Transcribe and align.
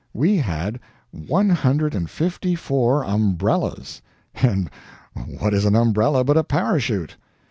We 0.15 0.37
had 0.37 0.79
one 1.11 1.49
hundred 1.51 1.93
and 1.93 2.09
fifty 2.09 2.55
four 2.55 3.03
umbrellas 3.05 4.01
and 4.33 4.67
what 5.37 5.53
is 5.53 5.63
an 5.63 5.75
umbrella 5.75 6.23
but 6.23 6.37
a 6.37 6.43
parachute? 6.43 7.17